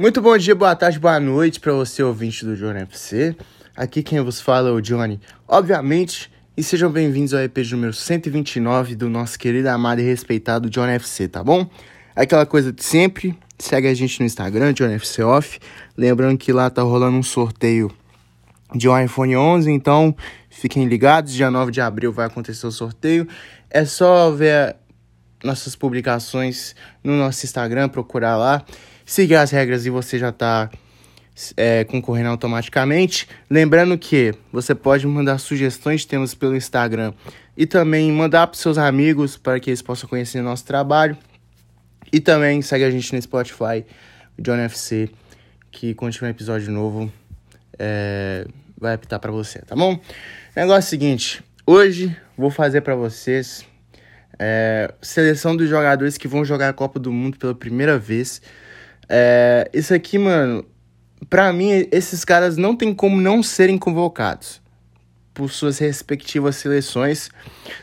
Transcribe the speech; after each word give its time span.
Muito 0.00 0.22
bom 0.22 0.34
dia, 0.38 0.54
boa 0.54 0.74
tarde, 0.74 0.98
boa 0.98 1.20
noite 1.20 1.60
para 1.60 1.74
você, 1.74 2.02
ouvinte 2.02 2.42
do 2.42 2.56
Johnny 2.56 2.80
FC. 2.80 3.36
Aqui 3.76 4.02
quem 4.02 4.18
vos 4.22 4.40
fala 4.40 4.70
é 4.70 4.72
o 4.72 4.80
Johnny, 4.80 5.20
obviamente, 5.46 6.32
e 6.56 6.62
sejam 6.62 6.90
bem-vindos 6.90 7.34
ao 7.34 7.40
EP 7.40 7.58
número 7.70 7.92
129 7.92 8.94
do 8.94 9.10
nosso 9.10 9.38
querido, 9.38 9.68
amado 9.68 10.00
e 10.00 10.02
respeitado 10.02 10.70
Johnny 10.70 10.92
FC, 10.92 11.28
tá 11.28 11.44
bom? 11.44 11.68
Aquela 12.16 12.46
coisa 12.46 12.72
de 12.72 12.82
sempre, 12.82 13.38
segue 13.58 13.88
a 13.88 13.92
gente 13.92 14.20
no 14.20 14.24
Instagram, 14.24 14.72
Johnny 14.72 14.94
FC 14.94 15.22
Off. 15.22 15.60
Lembrando 15.94 16.38
que 16.38 16.50
lá 16.50 16.70
tá 16.70 16.80
rolando 16.80 17.18
um 17.18 17.22
sorteio 17.22 17.92
de 18.74 18.88
um 18.88 18.98
iPhone 18.98 19.36
11, 19.36 19.70
então 19.70 20.16
fiquem 20.48 20.86
ligados, 20.86 21.34
dia 21.34 21.50
9 21.50 21.70
de 21.70 21.82
abril 21.82 22.10
vai 22.10 22.26
acontecer 22.26 22.66
o 22.66 22.72
sorteio. 22.72 23.28
É 23.68 23.84
só 23.84 24.30
ver 24.30 24.76
nossas 25.44 25.76
publicações 25.76 26.74
no 27.04 27.18
nosso 27.18 27.44
Instagram, 27.44 27.90
procurar 27.90 28.38
lá 28.38 28.64
seguir 29.10 29.34
as 29.34 29.50
regras 29.50 29.84
e 29.86 29.90
você 29.90 30.20
já 30.20 30.28
está 30.28 30.70
é, 31.56 31.82
concorrendo 31.82 32.28
automaticamente. 32.28 33.26
Lembrando 33.50 33.98
que 33.98 34.32
você 34.52 34.72
pode 34.72 35.04
mandar 35.04 35.38
sugestões 35.38 36.02
de 36.02 36.06
temas 36.06 36.32
pelo 36.32 36.54
Instagram 36.54 37.12
e 37.56 37.66
também 37.66 38.12
mandar 38.12 38.46
para 38.46 38.56
seus 38.56 38.78
amigos 38.78 39.36
para 39.36 39.58
que 39.58 39.70
eles 39.70 39.82
possam 39.82 40.08
conhecer 40.08 40.40
nosso 40.42 40.64
trabalho. 40.64 41.18
E 42.12 42.20
também 42.20 42.62
segue 42.62 42.84
a 42.84 42.90
gente 42.90 43.12
no 43.12 43.20
Spotify, 43.20 43.84
John 44.38 44.58
FC, 44.58 45.10
que 45.72 45.92
quando 45.92 46.12
tiver 46.12 46.28
um 46.28 46.30
episódio 46.30 46.70
novo 46.70 47.12
é, 47.76 48.46
vai 48.78 48.94
apitar 48.94 49.18
para 49.18 49.32
você, 49.32 49.58
tá 49.58 49.74
bom? 49.74 50.00
Negócio 50.54 50.76
é 50.76 50.86
o 50.86 50.88
seguinte, 50.88 51.42
hoje 51.66 52.16
vou 52.38 52.50
fazer 52.50 52.80
para 52.82 52.94
vocês 52.94 53.66
é, 54.38 54.94
seleção 55.02 55.56
dos 55.56 55.68
jogadores 55.68 56.16
que 56.16 56.28
vão 56.28 56.44
jogar 56.44 56.68
a 56.68 56.72
Copa 56.72 57.00
do 57.00 57.10
Mundo 57.10 57.38
pela 57.38 57.56
primeira 57.56 57.98
vez. 57.98 58.40
É, 59.12 59.68
isso 59.74 59.92
aqui, 59.92 60.16
mano, 60.16 60.64
pra 61.28 61.52
mim, 61.52 61.88
esses 61.90 62.24
caras 62.24 62.56
não 62.56 62.76
tem 62.76 62.94
como 62.94 63.20
não 63.20 63.42
serem 63.42 63.76
convocados 63.76 64.62
por 65.34 65.50
suas 65.50 65.78
respectivas 65.78 66.54
seleções. 66.54 67.28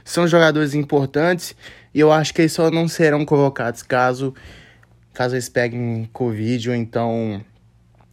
São 0.05 0.25
jogadores 0.25 0.73
importantes 0.73 1.53
e 1.93 1.99
eu 1.99 2.13
acho 2.13 2.33
que 2.33 2.41
eles 2.41 2.53
só 2.53 2.71
não 2.71 2.87
serão 2.87 3.25
convocados 3.25 3.83
caso, 3.83 4.33
caso 5.13 5.35
eles 5.35 5.49
peguem 5.49 6.09
Covid 6.13 6.69
ou 6.69 6.75
então 6.75 7.43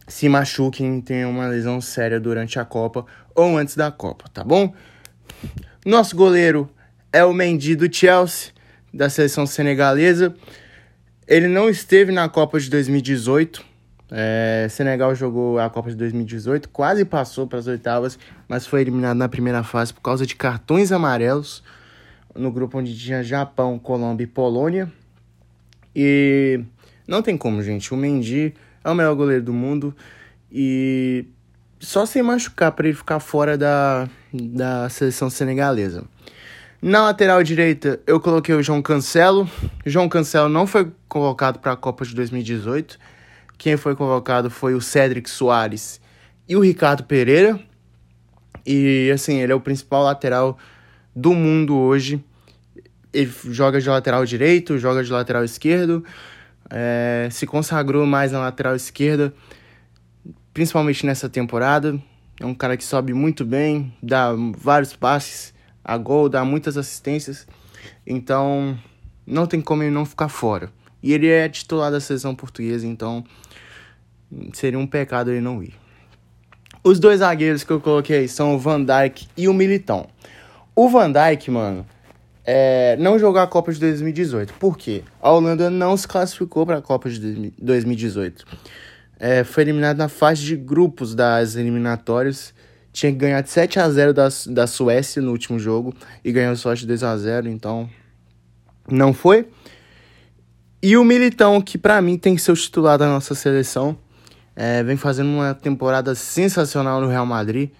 se 0.07 0.27
machuquem, 0.27 0.99
tenham 0.99 1.31
uma 1.31 1.47
lesão 1.47 1.79
séria 1.79 2.19
durante 2.19 2.59
a 2.59 2.65
Copa 2.65 3.05
ou 3.33 3.57
antes 3.57 3.77
da 3.77 3.91
Copa, 3.91 4.25
tá 4.33 4.43
bom? 4.43 4.73
Nosso 5.85 6.17
goleiro 6.17 6.69
é 7.13 7.23
o 7.23 7.33
Mendy 7.33 7.75
do 7.75 7.91
Chelsea, 7.93 8.51
da 8.93 9.09
seleção 9.09 9.45
senegalesa. 9.45 10.35
Ele 11.27 11.47
não 11.47 11.69
esteve 11.69 12.11
na 12.11 12.29
Copa 12.29 12.59
de 12.59 12.69
2018. 12.69 13.65
É, 14.11 14.67
Senegal 14.69 15.15
jogou 15.15 15.57
a 15.57 15.69
Copa 15.69 15.89
de 15.89 15.95
2018, 15.95 16.69
quase 16.69 17.03
passou 17.03 17.47
para 17.47 17.57
as 17.57 17.65
oitavas, 17.65 18.19
mas 18.47 18.67
foi 18.67 18.81
eliminado 18.81 19.17
na 19.17 19.27
primeira 19.27 19.63
fase 19.63 19.91
por 19.91 20.01
causa 20.01 20.25
de 20.25 20.35
cartões 20.35 20.91
amarelos 20.91 21.63
no 22.35 22.51
grupo 22.51 22.77
onde 22.77 22.95
tinha 22.95 23.23
Japão, 23.23 23.79
Colômbia 23.79 24.25
e 24.25 24.27
Polônia. 24.27 24.91
E 25.95 26.61
não 27.07 27.21
tem 27.21 27.37
como, 27.37 27.63
gente. 27.63 27.93
O 27.93 27.97
Mendy 27.97 28.53
é 28.83 28.89
o 28.89 28.93
melhor 28.93 29.15
goleiro 29.15 29.43
do 29.43 29.53
mundo 29.53 29.95
e 30.51 31.25
só 31.79 32.05
sem 32.05 32.21
machucar 32.21 32.71
para 32.73 32.87
ele 32.87 32.95
ficar 32.95 33.19
fora 33.19 33.57
da, 33.57 34.07
da 34.31 34.89
seleção 34.89 35.29
senegalesa. 35.29 36.03
Na 36.81 37.03
lateral 37.03 37.41
direita, 37.41 37.99
eu 38.05 38.19
coloquei 38.19 38.53
o 38.53 38.61
João 38.61 38.81
Cancelo. 38.81 39.49
João 39.85 40.09
Cancelo 40.09 40.49
não 40.49 40.67
foi 40.67 40.91
convocado 41.07 41.59
para 41.59 41.71
a 41.71 41.75
Copa 41.75 42.05
de 42.05 42.13
2018. 42.13 42.99
Quem 43.57 43.77
foi 43.77 43.95
convocado 43.95 44.49
foi 44.49 44.75
o 44.75 44.81
Cedric 44.81 45.29
Soares 45.29 46.01
e 46.47 46.55
o 46.55 46.59
Ricardo 46.59 47.03
Pereira. 47.03 47.59
E 48.65 49.09
assim, 49.13 49.39
ele 49.41 49.51
é 49.51 49.55
o 49.55 49.61
principal 49.61 50.03
lateral 50.03 50.57
do 51.15 51.33
mundo 51.33 51.75
hoje. 51.77 52.23
Ele 53.13 53.31
joga 53.45 53.79
de 53.79 53.87
lateral 53.87 54.25
direito, 54.25 54.77
joga 54.77 55.03
de 55.03 55.11
lateral 55.11 55.45
esquerdo. 55.45 56.03
É, 56.69 57.29
se 57.31 57.47
consagrou 57.47 58.05
mais 58.05 58.33
na 58.33 58.39
lateral 58.39 58.75
esquerda, 58.75 59.33
principalmente 60.53 61.05
nessa 61.05 61.29
temporada. 61.29 61.97
É 62.39 62.45
um 62.45 62.53
cara 62.53 62.75
que 62.75 62.83
sobe 62.83 63.13
muito 63.13 63.45
bem, 63.45 63.93
dá 64.03 64.33
vários 64.57 64.93
passes 64.93 65.54
a 65.85 65.97
gol, 65.97 66.27
dá 66.27 66.43
muitas 66.43 66.75
assistências. 66.75 67.47
Então, 68.05 68.75
não 69.25 69.45
tem 69.45 69.61
como 69.61 69.83
ele 69.83 69.91
não 69.91 70.03
ficar 70.03 70.27
fora. 70.27 70.71
E 71.01 71.13
ele 71.13 71.27
é 71.27 71.47
titular 71.47 71.91
da 71.91 71.99
seleção 71.99 72.33
portuguesa, 72.33 72.87
então 72.87 73.23
seria 74.53 74.79
um 74.79 74.87
pecado 74.87 75.29
ele 75.29 75.41
não 75.41 75.61
ir. 75.61 75.75
Os 76.83 76.99
dois 76.99 77.19
zagueiros 77.19 77.63
que 77.63 77.71
eu 77.71 77.79
coloquei 77.79 78.27
são 78.27 78.55
o 78.55 78.59
Van 78.59 78.83
Dijk 78.83 79.27
e 79.37 79.47
o 79.47 79.53
Militão. 79.53 80.07
O 80.75 80.89
Van 80.89 81.11
Dijk, 81.11 81.51
mano, 81.51 81.85
é, 82.43 82.95
não 82.97 83.19
jogou 83.19 83.39
a 83.39 83.45
Copa 83.45 83.71
de 83.71 83.79
2018. 83.79 84.55
Por 84.55 84.75
quê? 84.75 85.03
A 85.21 85.31
Holanda 85.31 85.69
não 85.69 85.95
se 85.95 86.07
classificou 86.07 86.65
para 86.65 86.77
a 86.77 86.81
Copa 86.81 87.07
de 87.09 87.51
2018. 87.59 88.43
É, 89.19 89.43
foi 89.43 89.63
eliminado 89.63 89.97
na 89.97 90.09
fase 90.09 90.41
de 90.41 90.55
grupos 90.55 91.13
das 91.13 91.55
eliminatórias 91.55 92.53
tinha 92.95 93.11
que 93.11 93.17
ganhar 93.17 93.41
de 93.41 93.49
7 93.49 93.77
a 93.77 93.89
0 93.89 94.13
da, 94.13 94.29
da 94.47 94.65
Suécia 94.65 95.21
no 95.21 95.31
último 95.31 95.59
jogo 95.59 95.93
e 96.23 96.31
ganhou 96.31 96.55
só 96.55 96.73
de 96.73 96.87
2 96.87 97.03
a 97.03 97.17
0 97.17 97.49
então 97.49 97.89
não 98.89 99.13
foi. 99.13 99.47
E 100.81 100.95
o 100.95 101.03
Militão, 101.03 101.59
que 101.61 101.77
para 101.77 102.01
mim 102.01 102.17
tem 102.17 102.35
que 102.35 102.41
ser 102.41 102.53
o 102.53 102.55
titular 102.55 102.97
da 102.97 103.07
nossa 103.07 103.35
seleção, 103.35 103.97
é, 104.55 104.81
vem 104.81 104.95
fazendo 104.95 105.27
uma 105.27 105.53
temporada 105.53 106.15
sensacional 106.15 107.01
no 107.01 107.07
Real 107.07 107.25
Madrid. 107.25 107.71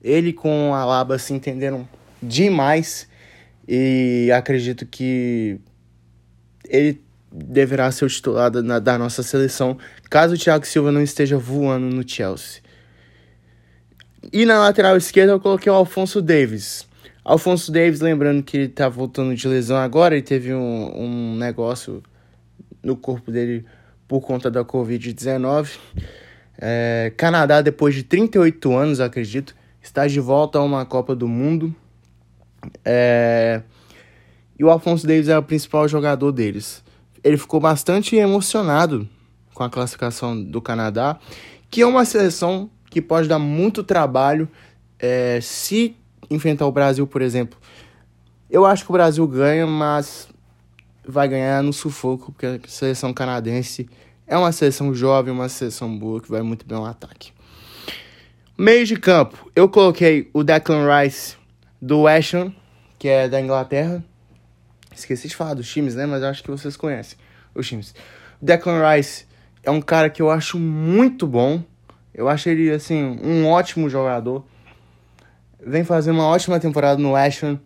Ele 0.00 0.32
com 0.32 0.74
a 0.74 0.84
Laba 0.84 1.18
se 1.18 1.34
entenderam 1.34 1.86
demais 2.22 3.06
e 3.68 4.30
acredito 4.34 4.86
que 4.86 5.58
ele 6.66 7.02
deverá 7.30 7.90
ser 7.90 8.06
o 8.06 8.08
titular 8.08 8.50
da, 8.50 8.78
da 8.78 8.96
nossa 8.96 9.22
seleção 9.22 9.76
caso 10.08 10.34
o 10.34 10.38
Thiago 10.38 10.64
Silva 10.64 10.92
não 10.92 11.02
esteja 11.02 11.36
voando 11.36 11.94
no 11.94 12.08
Chelsea. 12.08 12.63
E 14.32 14.44
na 14.44 14.58
lateral 14.58 14.96
esquerda 14.96 15.32
eu 15.32 15.40
coloquei 15.40 15.70
o 15.70 15.74
Alfonso 15.74 16.22
Davis. 16.22 16.86
Alfonso 17.24 17.72
Davis, 17.72 18.00
lembrando 18.00 18.42
que 18.42 18.56
ele 18.56 18.68
tá 18.68 18.88
voltando 18.88 19.34
de 19.34 19.48
lesão 19.48 19.76
agora, 19.76 20.14
ele 20.14 20.22
teve 20.22 20.52
um, 20.52 20.92
um 20.94 21.36
negócio 21.36 22.02
no 22.82 22.96
corpo 22.96 23.30
dele 23.30 23.64
por 24.06 24.20
conta 24.20 24.50
da 24.50 24.64
Covid-19. 24.64 25.78
É, 26.58 27.12
Canadá, 27.16 27.62
depois 27.62 27.94
de 27.94 28.02
38 28.02 28.76
anos, 28.76 29.00
acredito, 29.00 29.54
está 29.82 30.06
de 30.06 30.20
volta 30.20 30.58
a 30.58 30.62
uma 30.62 30.84
Copa 30.84 31.16
do 31.16 31.26
Mundo. 31.26 31.74
É, 32.84 33.62
e 34.58 34.64
o 34.64 34.70
Alfonso 34.70 35.06
Davis 35.06 35.28
é 35.28 35.36
o 35.36 35.42
principal 35.42 35.88
jogador 35.88 36.30
deles. 36.30 36.84
Ele 37.22 37.38
ficou 37.38 37.58
bastante 37.58 38.16
emocionado 38.16 39.08
com 39.54 39.62
a 39.62 39.70
classificação 39.70 40.42
do 40.42 40.60
Canadá, 40.60 41.18
que 41.70 41.80
é 41.80 41.86
uma 41.86 42.04
seleção 42.04 42.70
que 42.94 43.02
pode 43.02 43.26
dar 43.26 43.40
muito 43.40 43.82
trabalho 43.82 44.48
é, 45.00 45.40
se 45.42 45.96
enfrentar 46.30 46.64
o 46.64 46.70
Brasil, 46.70 47.08
por 47.08 47.22
exemplo. 47.22 47.58
Eu 48.48 48.64
acho 48.64 48.84
que 48.84 48.90
o 48.90 48.92
Brasil 48.92 49.26
ganha, 49.26 49.66
mas 49.66 50.28
vai 51.04 51.26
ganhar 51.26 51.60
no 51.60 51.72
sufoco, 51.72 52.30
porque 52.30 52.46
a 52.46 52.60
seleção 52.68 53.12
canadense 53.12 53.88
é 54.28 54.38
uma 54.38 54.52
seleção 54.52 54.94
jovem, 54.94 55.34
uma 55.34 55.48
seleção 55.48 55.98
boa 55.98 56.20
que 56.20 56.30
vai 56.30 56.40
muito 56.40 56.64
bem 56.64 56.78
no 56.78 56.84
ataque. 56.84 57.32
Meio 58.56 58.86
de 58.86 58.94
campo, 58.94 59.50
eu 59.56 59.68
coloquei 59.68 60.30
o 60.32 60.44
Declan 60.44 60.86
Rice 60.86 61.36
do 61.82 62.06
Ham, 62.06 62.54
que 62.96 63.08
é 63.08 63.28
da 63.28 63.40
Inglaterra. 63.40 64.04
Esqueci 64.94 65.26
de 65.26 65.34
falar 65.34 65.54
dos 65.54 65.68
times, 65.68 65.96
né? 65.96 66.06
Mas 66.06 66.22
acho 66.22 66.44
que 66.44 66.50
vocês 66.52 66.76
conhecem 66.76 67.18
os 67.56 67.66
times. 67.66 67.92
O 68.40 68.44
Declan 68.44 68.88
Rice 68.88 69.26
é 69.64 69.70
um 69.72 69.82
cara 69.82 70.08
que 70.08 70.22
eu 70.22 70.30
acho 70.30 70.60
muito 70.60 71.26
bom. 71.26 71.64
Eu 72.14 72.28
acho 72.28 72.48
ele, 72.48 72.70
assim, 72.70 73.18
um 73.22 73.46
ótimo 73.48 73.90
jogador. 73.90 74.44
Vem 75.66 75.82
fazendo 75.82 76.16
uma 76.16 76.28
ótima 76.28 76.60
temporada 76.60 77.00
no 77.00 77.16
Ham. 77.16 77.58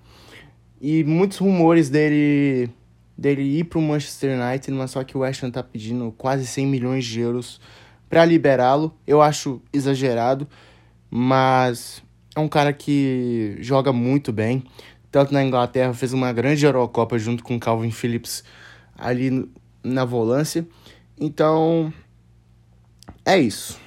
E 0.81 1.05
muitos 1.05 1.39
rumores 1.39 1.91
dele, 1.91 2.71
dele 3.17 3.43
ir 3.43 3.65
pro 3.65 3.81
Manchester 3.81 4.41
United, 4.41 4.71
mas 4.73 4.93
só 4.93 5.05
que 5.05 5.19
o 5.19 5.23
Ham 5.23 5.51
tá 5.53 5.63
pedindo 5.63 6.13
quase 6.17 6.47
100 6.47 6.67
milhões 6.67 7.05
de 7.05 7.21
euros 7.21 7.61
para 8.09 8.25
liberá-lo. 8.25 8.97
Eu 9.07 9.21
acho 9.21 9.61
exagerado, 9.73 10.49
mas 11.11 12.03
é 12.35 12.41
um 12.41 12.49
cara 12.49 12.73
que 12.73 13.57
joga 13.61 13.93
muito 13.93 14.33
bem. 14.33 14.65
Tanto 15.11 15.33
na 15.35 15.43
Inglaterra, 15.43 15.93
fez 15.93 16.13
uma 16.13 16.33
grande 16.33 16.65
Eurocopa 16.65 17.19
junto 17.19 17.43
com 17.43 17.59
Calvin 17.59 17.91
Phillips 17.91 18.45
ali 18.97 19.51
na 19.83 20.05
volância. 20.05 20.67
Então, 21.19 21.93
é 23.25 23.39
isso. 23.39 23.79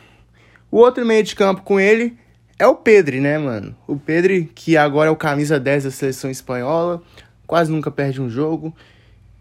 O 0.71 0.77
outro 0.77 1.05
meio 1.05 1.21
de 1.21 1.35
campo 1.35 1.61
com 1.63 1.77
ele 1.77 2.17
é 2.57 2.65
o 2.65 2.75
Pedri, 2.75 3.19
né, 3.19 3.37
mano? 3.37 3.75
O 3.85 3.97
Pedri, 3.97 4.45
que 4.55 4.77
agora 4.77 5.09
é 5.09 5.11
o 5.11 5.15
camisa 5.17 5.59
10 5.59 5.83
da 5.83 5.91
seleção 5.91 6.31
espanhola, 6.31 7.03
quase 7.45 7.69
nunca 7.69 7.91
perde 7.91 8.21
um 8.21 8.29
jogo. 8.29 8.73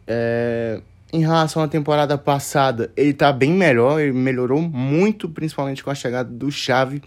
É... 0.07 0.81
em 1.13 1.21
relação 1.21 1.63
à 1.63 1.69
temporada 1.69 2.19
passada, 2.19 2.91
ele 2.97 3.13
tá 3.13 3.33
bem 3.33 3.53
melhor, 3.53 4.01
ele 4.01 4.13
melhorou 4.13 4.61
muito, 4.61 5.29
principalmente 5.29 5.85
com 5.85 5.91
a 5.91 5.95
chegada 5.95 6.29
do 6.29 6.51
Xavi. 6.51 7.01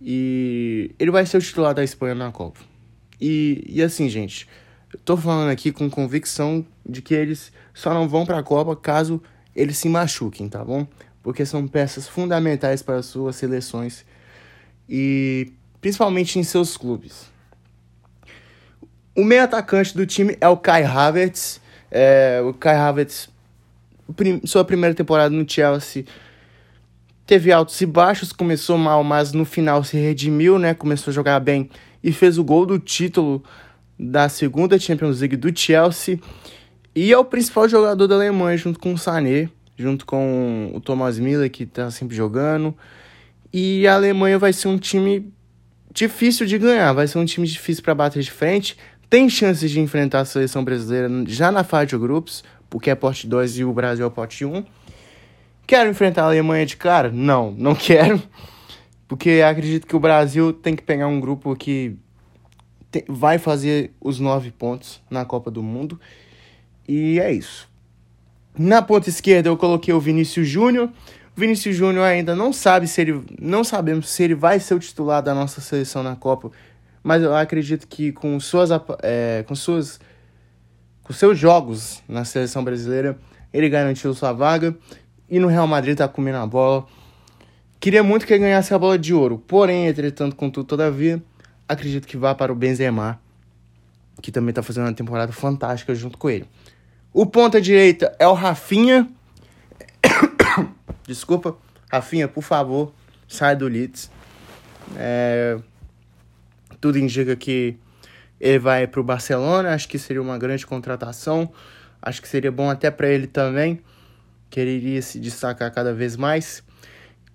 E 0.00 0.94
ele 0.98 1.10
vai 1.10 1.26
ser 1.26 1.38
o 1.38 1.40
titular 1.40 1.74
da 1.74 1.82
Espanha 1.82 2.14
na 2.14 2.30
Copa. 2.30 2.60
E, 3.20 3.64
e 3.66 3.82
assim, 3.82 4.08
gente, 4.08 4.46
eu 4.92 4.98
tô 5.04 5.16
falando 5.16 5.50
aqui 5.50 5.72
com 5.72 5.90
convicção 5.90 6.64
de 6.86 7.02
que 7.02 7.14
eles 7.14 7.50
só 7.72 7.92
não 7.92 8.08
vão 8.08 8.24
para 8.24 8.38
a 8.38 8.42
Copa 8.42 8.76
caso 8.76 9.20
eles 9.56 9.78
se 9.78 9.88
machuquem, 9.88 10.48
tá 10.48 10.64
bom? 10.64 10.86
Porque 11.24 11.44
são 11.44 11.66
peças 11.66 12.06
fundamentais 12.06 12.82
para 12.82 12.96
as 12.96 13.06
suas 13.06 13.34
seleções 13.34 14.04
e 14.88 15.52
principalmente 15.80 16.38
em 16.38 16.44
seus 16.44 16.76
clubes. 16.76 17.32
O 19.16 19.24
meio 19.24 19.42
atacante 19.42 19.96
do 19.96 20.06
time 20.06 20.36
é 20.40 20.48
o 20.48 20.56
Kai 20.56 20.84
Havertz. 20.84 21.60
É, 21.90 22.42
o 22.44 22.52
Kai 22.52 22.76
Havertz, 22.76 23.28
sua 24.44 24.64
primeira 24.64 24.94
temporada 24.94 25.34
no 25.34 25.48
Chelsea, 25.48 26.04
teve 27.26 27.52
altos 27.52 27.80
e 27.80 27.86
baixos, 27.86 28.32
começou 28.32 28.76
mal, 28.76 29.02
mas 29.02 29.32
no 29.32 29.44
final 29.44 29.82
se 29.82 29.96
redimiu, 29.96 30.58
né? 30.58 30.74
Começou 30.74 31.10
a 31.10 31.14
jogar 31.14 31.40
bem 31.40 31.70
e 32.02 32.12
fez 32.12 32.36
o 32.36 32.44
gol 32.44 32.66
do 32.66 32.78
título 32.78 33.42
da 33.98 34.28
segunda 34.28 34.78
Champions 34.78 35.20
League 35.20 35.36
do 35.36 35.56
Chelsea. 35.56 36.18
E 36.94 37.12
é 37.12 37.18
o 37.18 37.24
principal 37.24 37.68
jogador 37.68 38.06
da 38.06 38.14
Alemanha, 38.14 38.56
junto 38.56 38.78
com 38.78 38.92
o 38.92 38.98
Sané, 38.98 39.48
junto 39.76 40.06
com 40.06 40.70
o 40.74 40.80
Thomas 40.80 41.18
Miller, 41.18 41.50
que 41.50 41.66
tá 41.66 41.90
sempre 41.90 42.16
jogando. 42.16 42.76
E 43.52 43.86
a 43.86 43.94
Alemanha 43.94 44.38
vai 44.38 44.52
ser 44.52 44.68
um 44.68 44.78
time 44.78 45.32
difícil 45.92 46.44
de 46.44 46.58
ganhar, 46.58 46.92
vai 46.92 47.06
ser 47.06 47.18
um 47.18 47.24
time 47.24 47.46
difícil 47.46 47.82
para 47.82 47.94
bater 47.94 48.20
de 48.20 48.30
frente 48.30 48.76
tem 49.14 49.28
chances 49.28 49.70
de 49.70 49.78
enfrentar 49.78 50.20
a 50.20 50.24
seleção 50.24 50.64
brasileira 50.64 51.08
já 51.28 51.52
na 51.52 51.62
fase 51.62 51.90
de 51.90 51.96
grupos, 51.96 52.42
porque 52.68 52.90
é 52.90 52.96
pote 52.96 53.28
2 53.28 53.58
e 53.58 53.64
o 53.64 53.72
Brasil 53.72 54.04
é 54.04 54.10
pote 54.10 54.44
1. 54.44 54.56
Um. 54.56 54.64
Quero 55.64 55.88
enfrentar 55.88 56.22
a 56.22 56.26
Alemanha 56.26 56.66
de 56.66 56.76
cara? 56.76 57.12
Não, 57.12 57.52
não 57.52 57.74
quero. 57.78 58.20
Porque 59.06 59.40
acredito 59.48 59.86
que 59.86 59.94
o 59.94 60.00
Brasil 60.00 60.52
tem 60.52 60.74
que 60.74 60.82
pegar 60.82 61.06
um 61.06 61.20
grupo 61.20 61.54
que 61.54 61.96
vai 63.08 63.38
fazer 63.38 63.92
os 64.00 64.18
nove 64.18 64.50
pontos 64.50 65.00
na 65.08 65.24
Copa 65.24 65.48
do 65.48 65.62
Mundo. 65.62 66.00
E 66.88 67.20
é 67.20 67.32
isso. 67.32 67.68
Na 68.56 68.82
ponta 68.82 69.08
esquerda 69.08 69.48
eu 69.48 69.56
coloquei 69.56 69.92
o 69.92 70.00
Vinícius 70.00 70.48
Júnior. 70.48 70.88
O 71.36 71.40
Vinícius 71.40 71.74
Júnior 71.74 72.04
ainda 72.04 72.34
não 72.36 72.52
sabe 72.52 72.86
se 72.86 73.00
ele. 73.00 73.24
Não 73.40 73.64
sabemos 73.64 74.08
se 74.10 74.22
ele 74.22 74.34
vai 74.34 74.60
ser 74.60 74.74
o 74.74 74.78
titular 74.78 75.22
da 75.22 75.34
nossa 75.34 75.60
seleção 75.60 76.02
na 76.02 76.14
Copa 76.14 76.50
mas 77.04 77.22
eu 77.22 77.36
acredito 77.36 77.86
que 77.86 78.10
com 78.10 78.40
suas, 78.40 78.70
é, 79.02 79.44
com 79.46 79.54
suas 79.54 80.00
com 81.02 81.12
seus 81.12 81.38
jogos 81.38 82.02
na 82.08 82.24
seleção 82.24 82.64
brasileira, 82.64 83.18
ele 83.52 83.68
garantiu 83.68 84.14
sua 84.14 84.32
vaga 84.32 84.74
e 85.28 85.38
no 85.38 85.48
Real 85.48 85.66
Madrid 85.66 85.98
tá 85.98 86.08
comendo 86.08 86.38
a 86.38 86.46
bola. 86.46 86.86
Queria 87.78 88.02
muito 88.02 88.26
que 88.26 88.32
ele 88.32 88.42
ganhasse 88.42 88.72
a 88.72 88.78
bola 88.78 88.98
de 88.98 89.12
ouro, 89.12 89.36
porém, 89.46 89.86
entretanto, 89.86 90.34
contudo, 90.34 90.66
todavia, 90.66 91.22
acredito 91.68 92.08
que 92.08 92.16
vá 92.16 92.34
para 92.34 92.50
o 92.50 92.56
Benzema, 92.56 93.20
que 94.22 94.32
também 94.32 94.54
tá 94.54 94.62
fazendo 94.62 94.86
uma 94.86 94.94
temporada 94.94 95.30
fantástica 95.30 95.94
junto 95.94 96.16
com 96.16 96.30
ele. 96.30 96.46
O 97.14 97.24
ponta 97.24 97.60
direita 97.60 98.12
é 98.18 98.26
o 98.26 98.32
Rafinha. 98.32 99.08
Desculpa, 101.06 101.56
Rafinha, 101.88 102.26
por 102.26 102.42
favor, 102.42 102.92
sai 103.28 103.54
do 103.54 103.68
Leeds. 103.68 104.10
É, 104.96 105.56
tudo 106.80 106.98
indica 106.98 107.36
que 107.36 107.76
ele 108.40 108.58
vai 108.58 108.88
para 108.88 109.00
o 109.00 109.04
Barcelona. 109.04 109.72
Acho 109.74 109.88
que 109.88 109.96
seria 109.96 110.20
uma 110.20 110.36
grande 110.36 110.66
contratação. 110.66 111.52
Acho 112.02 112.20
que 112.20 112.26
seria 112.26 112.50
bom 112.50 112.68
até 112.68 112.90
para 112.90 113.08
ele 113.08 113.28
também, 113.28 113.78
que 114.50 114.58
ele 114.58 114.72
iria 114.72 115.00
se 115.00 115.20
destacar 115.20 115.72
cada 115.72 115.94
vez 115.94 116.16
mais. 116.16 116.64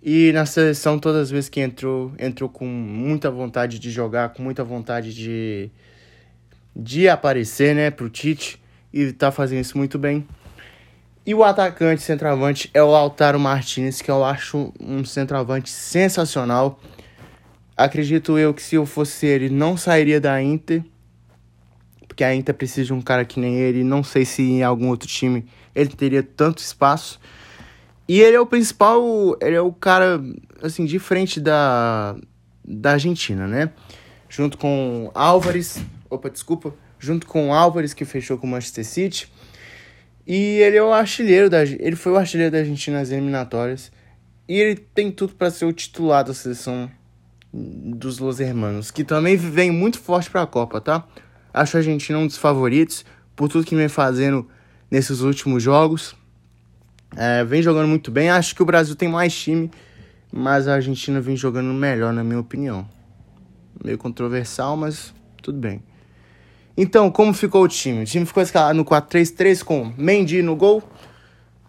E 0.04 0.34
na 0.34 0.46
seleção, 0.46 1.00
todas 1.00 1.22
as 1.22 1.32
vezes 1.32 1.50
que 1.50 1.62
entrou, 1.62 2.12
entrou 2.20 2.50
com 2.50 2.66
muita 2.66 3.32
vontade 3.32 3.80
de 3.80 3.90
jogar, 3.90 4.34
com 4.34 4.44
muita 4.44 4.62
vontade 4.62 5.14
de, 5.14 5.72
de 6.76 7.08
aparecer 7.08 7.74
né, 7.74 7.88
o 7.98 8.10
Tite. 8.10 8.60
E 8.92 9.02
está 9.02 9.32
fazendo 9.32 9.62
isso 9.62 9.78
muito 9.78 9.98
bem. 10.00 10.28
E 11.26 11.36
o 11.36 11.44
atacante 11.44 12.02
centroavante 12.02 12.72
é 12.74 12.82
o 12.82 12.90
Lautaro 12.90 13.40
Martinez, 13.40 14.02
que 14.02 14.10
eu 14.10 14.24
acho 14.24 14.74
um 14.80 15.06
centroavante 15.06 15.70
sensacional. 15.70 16.80
Acredito 17.78 18.38
eu 18.38 18.54
que 18.54 18.64
se 18.64 18.76
eu 18.76 18.86
fosse 18.86 19.26
ele, 19.26 19.50
não 19.50 19.78
sairia 19.78 20.20
da 20.20 20.42
Inter. 20.42 20.84
Porque 22.08 22.24
a 22.24 22.34
Inter 22.34 22.56
precisa 22.56 22.88
de 22.88 22.94
um 22.94 23.02
cara 23.02 23.24
que 23.26 23.40
nem 23.40 23.58
ele. 23.58 23.84
Não 23.84 24.04
sei 24.04 24.26
se 24.26 24.42
em 24.42 24.64
algum 24.64 24.88
outro 24.88 25.08
time 25.08 25.46
ele 25.76 25.90
teria 25.90 26.24
tanto 26.24 26.58
espaço. 26.60 27.20
E 28.08 28.20
ele 28.20 28.36
é 28.36 28.40
o 28.42 28.46
principal. 28.46 29.38
Ele 29.40 29.56
é 29.56 29.62
o 29.62 29.72
cara, 29.72 30.20
assim, 30.64 30.84
de 30.84 30.98
frente 30.98 31.40
da, 31.40 32.18
da 32.66 32.94
Argentina, 32.94 33.46
né? 33.48 33.72
Junto 34.28 34.58
com 34.58 35.12
Álvares. 35.14 35.80
Opa, 36.10 36.30
desculpa. 36.30 36.74
Junto 37.00 37.26
com 37.26 37.54
Álvares, 37.54 37.94
que 37.94 38.06
fechou 38.06 38.38
com 38.38 38.46
o 38.46 38.50
Manchester 38.50 38.86
City. 38.86 39.32
E 40.28 40.60
ele 40.60 40.78
é 40.78 40.84
o 40.84 40.94
artilheiro 40.94 41.50
da. 41.50 41.64
Ele 41.64 41.96
foi 41.96 42.12
o 42.12 42.18
artilheiro 42.18 42.52
da 42.52 42.60
Argentina 42.60 43.00
nas 43.00 43.10
eliminatórias. 43.10 43.92
E 44.48 44.54
ele 44.54 44.76
tem 44.76 45.12
tudo 45.12 45.34
para 45.34 45.50
ser 45.50 45.66
o 45.66 45.74
titular 45.74 46.24
da 46.24 46.34
seleção 46.34 46.90
dos 47.54 48.20
Los 48.20 48.40
Hermanos, 48.40 48.92
que 48.92 49.04
também 49.04 49.36
vem 49.36 49.72
muito 49.72 50.00
forte 50.00 50.30
para 50.30 50.44
a 50.44 50.48
Copa, 50.48 50.80
tá? 50.80 51.08
Acho 51.54 51.78
a 51.78 51.80
Argentina 51.80 52.20
um 52.20 52.28
dos 52.28 52.38
favoritos 52.38 53.04
por 53.36 53.50
tudo 53.50 53.66
que 53.66 53.76
vem 53.76 53.88
fazendo 53.88 54.48
nesses 54.90 55.22
últimos 55.22 55.64
jogos. 55.64 56.16
É, 57.16 57.44
vem 57.44 57.62
jogando 57.62 57.88
muito 57.88 58.12
bem. 58.12 58.30
Acho 58.30 58.56
que 58.56 58.62
o 58.62 58.66
Brasil 58.66 58.96
tem 58.96 59.10
mais 59.10 59.34
time, 59.34 59.72
mas 60.32 60.68
a 60.68 60.76
Argentina 60.76 61.20
vem 61.20 61.36
jogando 61.36 61.74
melhor, 61.74 62.14
na 62.14 62.24
minha 62.24 62.40
opinião. 62.40 62.88
Meio 63.84 63.98
controversial, 63.98 64.78
mas 64.78 65.14
tudo 65.42 65.58
bem. 65.58 65.82
Então, 66.82 67.12
como 67.12 67.34
ficou 67.34 67.64
o 67.64 67.68
time? 67.68 68.04
O 68.04 68.06
time 68.06 68.26
ficou 68.26 68.42
escalado 68.42 68.76
no 68.76 68.86
4-3-3 68.86 69.64
com 69.64 69.94
Mendy 69.98 70.42
no 70.42 70.56
gol 70.56 70.82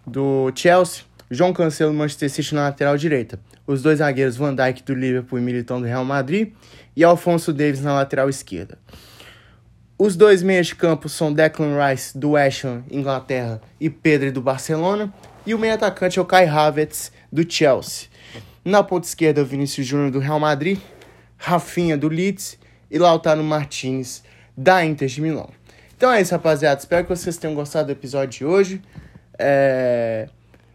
do 0.07 0.53
Chelsea, 0.55 1.03
João 1.29 1.53
Cancelo 1.53 1.93
Manchester 1.93 2.31
City 2.31 2.55
na 2.55 2.63
lateral 2.63 2.97
direita 2.97 3.39
os 3.73 3.83
dois 3.83 3.99
zagueiros 3.99 4.37
Van 4.37 4.55
Dijk 4.55 4.83
do 4.83 4.95
Liverpool 4.95 5.39
e 5.39 5.43
Militão 5.43 5.81
do 5.81 5.87
Real 5.87 6.05
Madrid 6.05 6.53
e 6.97 7.05
Alfonso 7.05 7.53
Davis 7.53 7.81
na 7.81 7.95
lateral 7.95 8.29
esquerda. 8.29 8.79
Os 9.97 10.17
dois 10.17 10.43
meias 10.43 10.69
de 10.69 10.75
campo 10.75 11.09
são 11.09 11.33
Declan 11.33 11.77
Rice 11.79 12.17
do 12.17 12.31
West 12.31 12.65
Ham, 12.65 12.83
Inglaterra, 12.91 13.61
e 13.79 13.89
Pedro 13.91 14.33
do 14.33 14.41
Barcelona, 14.41 15.13
e 15.47 15.55
o 15.55 15.59
meio 15.59 15.75
atacante 15.75 16.19
é 16.19 16.23
o 16.23 16.25
Kai 16.25 16.49
Havertz 16.49 17.13
do 17.31 17.49
Chelsea. 17.49 18.09
Na 18.65 18.83
ponta 18.83 19.07
esquerda, 19.07 19.45
Vinícius 19.45 19.87
Júnior 19.87 20.11
do 20.11 20.19
Real 20.19 20.41
Madrid, 20.41 20.79
Rafinha 21.37 21.97
do 21.97 22.09
Leeds 22.09 22.59
e 22.91 22.99
Lautaro 22.99 23.45
Martinez 23.45 24.23
da 24.57 24.85
Inter 24.85 25.09
de 25.09 25.21
Milão. 25.21 25.51
Então 25.97 26.11
é 26.11 26.21
isso, 26.21 26.33
rapaziada. 26.33 26.81
Espero 26.81 27.05
que 27.05 27.11
vocês 27.11 27.37
tenham 27.37 27.55
gostado 27.55 27.87
do 27.87 27.93
episódio 27.93 28.39
de 28.39 28.45
hoje. 28.45 28.83
É... 29.39 30.29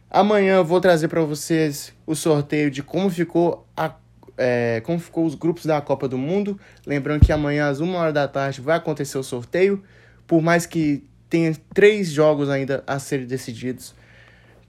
Amanhã 0.10 0.56
eu 0.56 0.66
vou 0.66 0.80
trazer 0.80 1.08
para 1.08 1.22
vocês 1.22 1.94
o 2.06 2.16
sorteio 2.16 2.72
de 2.72 2.82
como 2.82 3.10
ficou 3.10 3.68
a 3.76 3.94
é, 4.38 4.82
como 4.86 5.00
ficou 5.00 5.26
os 5.26 5.36
grupos 5.36 5.66
da 5.66 5.80
Copa 5.82 6.08
do 6.08 6.18
Mundo. 6.18 6.60
Lembrando 6.86 7.26
que 7.26 7.32
amanhã 7.32 7.70
às 7.70 7.80
uma 7.80 8.00
hora 8.00 8.14
da 8.14 8.28
tarde 8.28 8.62
vai 8.62 8.78
acontecer 8.78 9.18
o 9.18 9.24
sorteio. 9.24 9.84
Por 10.28 10.42
mais 10.42 10.66
que 10.66 11.04
tenha 11.30 11.56
três 11.74 12.10
jogos 12.10 12.50
ainda 12.50 12.84
a 12.86 13.00
serem 13.00 13.26
decididos 13.26 13.96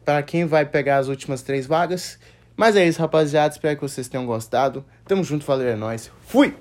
para 0.05 0.23
quem 0.23 0.45
vai 0.45 0.65
pegar 0.65 0.99
as 0.99 1.09
últimas 1.09 1.43
três 1.43 1.67
vagas. 1.67 2.19
Mas 2.57 2.77
é 2.77 2.87
isso, 2.87 3.01
rapaziada. 3.01 3.55
Espero 3.55 3.77
que 3.77 3.83
vocês 3.83 4.09
tenham 4.09 4.25
gostado. 4.25 4.85
Tamo 5.07 5.23
junto, 5.25 5.45
valeu, 5.45 5.69
é 5.69 5.77
nóis. 5.77 6.11
Fui! 6.23 6.55